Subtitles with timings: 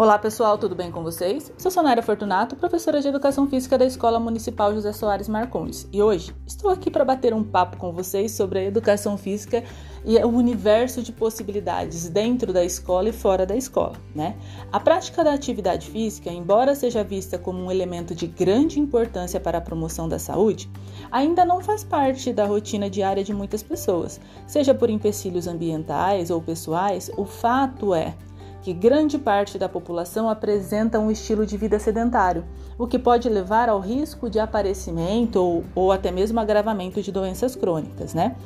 [0.00, 1.52] Olá pessoal, tudo bem com vocês?
[1.58, 6.34] Sou Sonária Fortunato, professora de Educação Física da Escola Municipal José Soares Marcondes e hoje
[6.46, 9.62] estou aqui para bater um papo com vocês sobre a educação física
[10.02, 13.92] e o universo de possibilidades dentro da escola e fora da escola.
[14.14, 14.36] Né?
[14.72, 19.58] A prática da atividade física, embora seja vista como um elemento de grande importância para
[19.58, 20.70] a promoção da saúde,
[21.12, 26.40] ainda não faz parte da rotina diária de muitas pessoas, seja por empecilhos ambientais ou
[26.40, 28.14] pessoais, o fato é
[28.62, 32.44] que grande parte da população apresenta um estilo de vida sedentário,
[32.78, 37.56] o que pode levar ao risco de aparecimento ou, ou até mesmo agravamento de doenças
[37.56, 38.36] crônicas, né?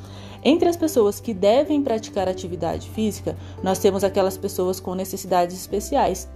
[0.43, 6.29] Entre as pessoas que devem praticar atividade física, nós temos aquelas pessoas com necessidades especiais.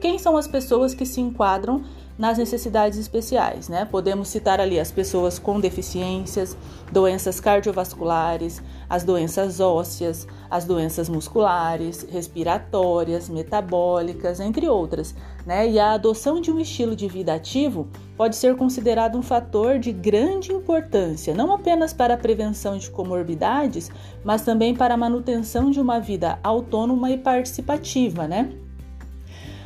[0.00, 1.84] Quem são as pessoas que se enquadram
[2.16, 3.84] nas necessidades especiais, né?
[3.84, 6.56] Podemos citar ali as pessoas com deficiências,
[6.92, 15.68] doenças cardiovasculares, as doenças ósseas, as doenças musculares, respiratórias, metabólicas, entre outras, né?
[15.68, 19.90] E a adoção de um estilo de vida ativo pode ser considerado um fator de
[19.90, 23.90] grande importância, não apenas para a prevenção de comorbidades,
[24.22, 28.52] mas também para a manutenção de uma vida autônoma e participativa, né?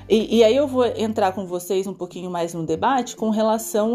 [0.08, 3.94] E, e, aí eu vou entrar com vocês um pouquinho mais no debate com relação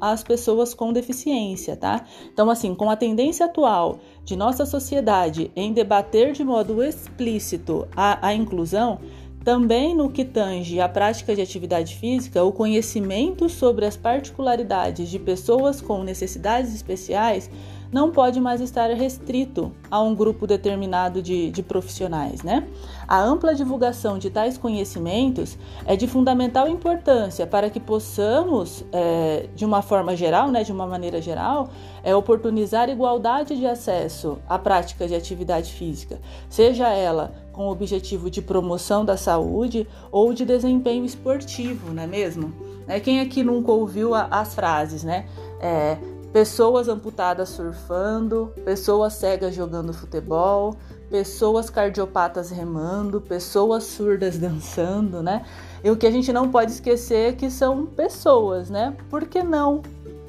[0.00, 2.04] às pessoas com deficiência, tá?
[2.32, 8.26] Então, assim, com a tendência atual de nossa sociedade em debater de modo explícito a,
[8.26, 8.98] a inclusão,
[9.44, 15.20] também no que tange à prática de atividade física, o conhecimento sobre as particularidades de
[15.20, 17.48] pessoas com necessidades especiais
[17.92, 22.42] não pode mais estar restrito a um grupo determinado de, de profissionais.
[22.42, 22.66] Né?
[23.06, 29.64] A ampla divulgação de tais conhecimentos é de fundamental importância para que possamos, é, de
[29.64, 31.68] uma forma geral, né, de uma maneira geral,
[32.02, 38.30] é, oportunizar igualdade de acesso à prática de atividade física, seja ela com o objetivo
[38.30, 42.52] de promoção da saúde ou de desempenho esportivo, não é mesmo?
[42.86, 45.26] É, quem aqui nunca ouviu a, as frases, né?
[45.60, 45.96] É,
[46.32, 50.76] pessoas amputadas surfando, pessoas cegas jogando futebol,
[51.10, 55.44] pessoas cardiopatas remando, pessoas surdas dançando, né?
[55.82, 58.96] E o que a gente não pode esquecer é que são pessoas, né?
[59.08, 59.82] Por que não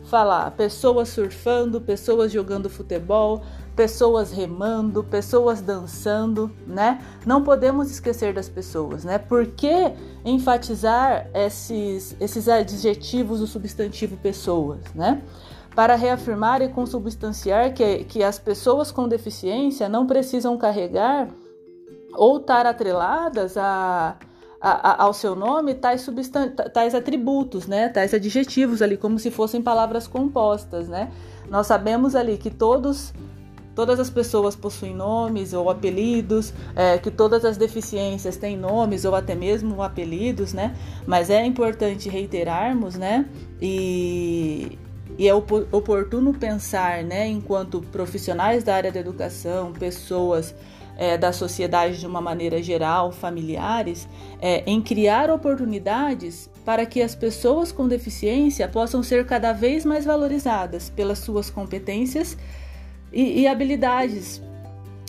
[0.07, 3.41] falar pessoas surfando, pessoas jogando futebol,
[3.75, 7.03] pessoas remando, pessoas dançando, né?
[7.25, 9.17] Não podemos esquecer das pessoas, né?
[9.17, 9.93] Por que
[10.25, 15.21] enfatizar esses, esses adjetivos do substantivo pessoas, né?
[15.77, 21.27] Para reafirmar e consubstanciar que, que as pessoas com deficiência não precisam carregar
[22.15, 24.17] ou estar atreladas a,
[24.59, 26.09] a, a, ao seu nome tais,
[26.73, 27.89] tais atributos, né?
[27.89, 30.87] tais adjetivos ali, como se fossem palavras compostas.
[30.87, 31.11] Né?
[31.47, 33.13] Nós sabemos ali que todos
[33.75, 39.13] todas as pessoas possuem nomes ou apelidos, é, que todas as deficiências têm nomes ou
[39.13, 40.75] até mesmo apelidos, né?
[41.05, 43.29] Mas é importante reiterarmos, né?
[43.61, 44.79] E,
[45.17, 50.53] e é oportuno pensar, né, enquanto profissionais da área da educação, pessoas
[50.97, 54.07] é, da sociedade de uma maneira geral, familiares,
[54.41, 60.05] é, em criar oportunidades para que as pessoas com deficiência possam ser cada vez mais
[60.05, 62.37] valorizadas pelas suas competências
[63.13, 64.41] e, e habilidades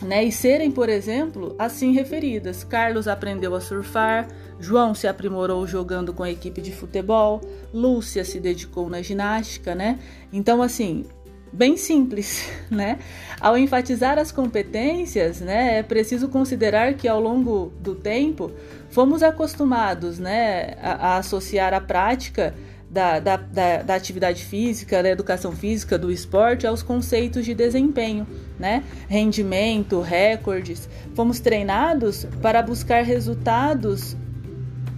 [0.03, 2.63] né, e serem, por exemplo, assim referidas.
[2.63, 4.29] Carlos aprendeu a surfar,
[4.61, 7.41] João se aprimorou jogando com a equipe de futebol,
[7.73, 9.99] Lúcia se dedicou na ginástica, né?
[10.33, 11.05] Então, assim,
[11.53, 12.99] bem simples, né?
[13.41, 18.51] Ao enfatizar as competências, né, é preciso considerar que ao longo do tempo
[18.91, 22.55] fomos acostumados, né, a, a associar a prática
[22.91, 28.27] da, da, da, da, atividade física, da educação física, do esporte aos conceitos de desempenho,
[28.59, 28.83] né?
[29.09, 30.89] Rendimento, recordes.
[31.15, 34.17] Fomos treinados para buscar resultados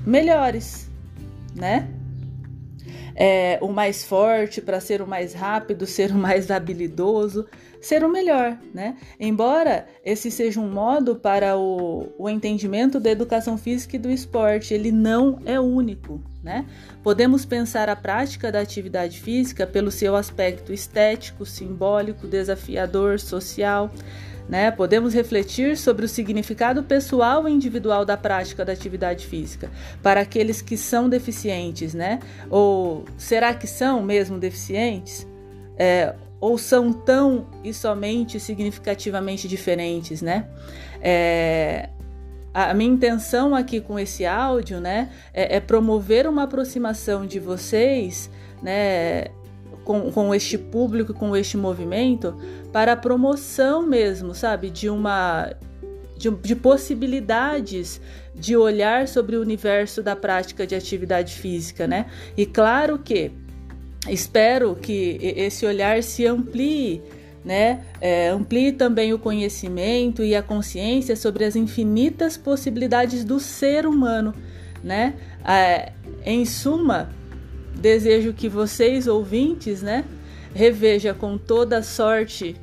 [0.07, 0.89] melhores,
[1.55, 1.89] né?
[3.15, 7.47] É, o mais forte para ser o mais rápido, ser o mais habilidoso,
[7.81, 8.97] ser o melhor, né?
[9.19, 14.75] Embora esse seja um modo para o, o entendimento da educação física e do esporte,
[14.75, 16.67] ele não é único, né?
[17.03, 23.91] Podemos pensar a prática da atividade física pelo seu aspecto estético, simbólico, desafiador, social.
[24.49, 24.71] Né?
[24.71, 29.71] Podemos refletir sobre o significado pessoal e individual da prática da atividade física
[30.03, 32.19] para aqueles que são deficientes, né?
[32.49, 35.25] Ou será que são mesmo deficientes?
[35.79, 40.47] É, ou são tão e somente significativamente diferentes, né?
[41.01, 41.91] É,
[42.53, 48.29] a minha intenção aqui com esse áudio, né, é, é promover uma aproximação de vocês,
[48.61, 49.27] né,
[49.91, 52.33] com, com este público, com este movimento,
[52.73, 55.53] para a promoção mesmo, sabe, de uma
[56.17, 58.01] de, de possibilidades
[58.33, 62.07] de olhar sobre o universo da prática de atividade física, né?
[62.37, 63.33] E claro que
[64.09, 67.03] espero que esse olhar se amplie
[67.45, 67.81] né?
[68.01, 74.33] É, amplie também o conhecimento e a consciência sobre as infinitas possibilidades do ser humano,
[74.85, 75.15] né?
[75.45, 75.93] É,
[76.25, 77.09] em suma,
[77.75, 80.05] desejo que vocês ouvintes, né,
[80.55, 82.57] reveja com toda a sorte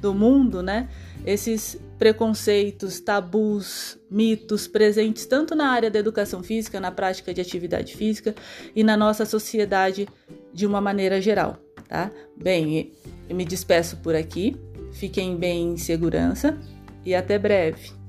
[0.00, 0.88] do mundo, né,
[1.26, 7.94] esses preconceitos, tabus, mitos presentes tanto na área da educação física, na prática de atividade
[7.94, 8.34] física
[8.74, 10.08] e na nossa sociedade
[10.52, 12.10] de uma maneira geral, tá?
[12.34, 12.92] Bem,
[13.28, 14.56] eu me despeço por aqui.
[14.92, 16.58] Fiquem bem em segurança
[17.04, 17.99] e até breve.